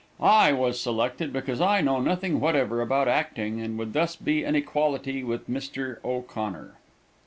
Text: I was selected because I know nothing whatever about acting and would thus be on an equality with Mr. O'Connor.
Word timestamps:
I 0.19 0.51
was 0.51 0.79
selected 0.81 1.31
because 1.31 1.61
I 1.61 1.81
know 1.81 1.99
nothing 2.01 2.39
whatever 2.39 2.81
about 2.81 3.07
acting 3.07 3.61
and 3.61 3.77
would 3.77 3.93
thus 3.93 4.15
be 4.15 4.43
on 4.43 4.49
an 4.49 4.55
equality 4.55 5.23
with 5.23 5.47
Mr. 5.47 6.03
O'Connor. 6.03 6.73